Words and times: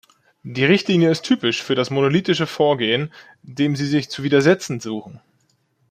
Die 0.41 0.65
Richtlinie 0.65 1.11
ist 1.11 1.21
typisch 1.21 1.61
für 1.61 1.75
das 1.75 1.91
monolithische 1.91 2.47
Vorgehen, 2.47 3.13
dem 3.43 3.75
sie 3.75 3.85
sich 3.85 4.09
zu 4.09 4.23
widersetzen 4.23 4.79
suchen. 4.79 5.21